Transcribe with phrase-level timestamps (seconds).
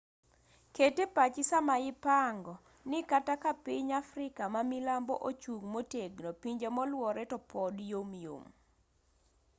[0.75, 2.53] ket epachi sama ipango
[2.89, 8.43] ni kata ka piny afrika mamilambo ochung' motegno pinje moluore to pod yomyom